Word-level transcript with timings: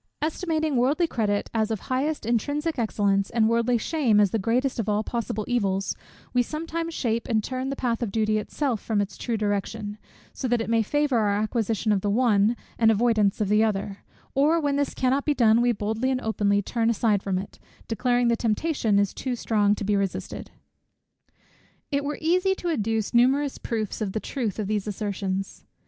Estimating 0.19 0.77
worldly 0.77 1.05
credit 1.05 1.47
as 1.53 1.69
of 1.69 1.77
the 1.77 1.83
highest 1.85 2.25
intrinsic 2.25 2.79
excellence, 2.79 3.29
and 3.29 3.47
worldly 3.47 3.77
shame 3.77 4.19
as 4.19 4.31
the 4.31 4.39
greatest 4.39 4.79
of 4.79 4.89
all 4.89 5.03
possible 5.03 5.45
evils, 5.47 5.95
we 6.33 6.41
sometimes 6.41 6.91
shape 6.95 7.27
and 7.29 7.43
turn 7.43 7.69
the 7.69 7.75
path 7.75 8.01
of 8.01 8.11
duty 8.11 8.39
itself 8.39 8.81
from 8.81 8.99
its 8.99 9.15
true 9.15 9.37
direction, 9.37 9.99
so 10.33 10.47
as 10.51 10.59
it 10.59 10.71
may 10.71 10.81
favour 10.81 11.19
our 11.19 11.35
acquisition 11.37 11.91
of 11.91 12.01
the 12.01 12.09
one, 12.09 12.57
and 12.79 12.89
avoidance 12.89 13.39
of 13.41 13.47
the 13.47 13.63
other; 13.63 13.99
or 14.33 14.59
when 14.59 14.75
this 14.75 14.95
cannot 14.95 15.23
be 15.23 15.35
done, 15.35 15.61
we 15.61 15.71
boldly 15.71 16.09
and 16.09 16.21
openly 16.21 16.63
turn 16.63 16.89
aside 16.89 17.21
from 17.21 17.37
it, 17.37 17.59
declaring 17.87 18.27
the 18.27 18.35
temptation 18.35 18.97
is 18.97 19.13
too 19.13 19.35
strong 19.35 19.75
to 19.75 19.83
be 19.83 19.95
resisted. 19.95 20.49
It 21.91 22.03
were 22.03 22.17
easy 22.19 22.55
to 22.55 22.69
adduce 22.69 23.13
numerous 23.13 23.59
proofs 23.59 24.01
of 24.01 24.13
the 24.13 24.19
truth 24.19 24.57
of 24.57 24.65
these 24.65 24.87
assertions. 24.87 25.63